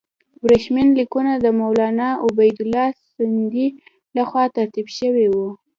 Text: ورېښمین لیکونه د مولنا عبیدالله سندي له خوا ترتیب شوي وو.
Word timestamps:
ورېښمین 0.43 0.87
لیکونه 0.99 1.31
د 1.37 1.45
مولنا 1.59 2.09
عبیدالله 2.25 2.87
سندي 3.15 3.67
له 4.15 4.23
خوا 4.29 4.43
ترتیب 4.57 4.87
شوي 4.99 5.27
وو. 5.33 5.47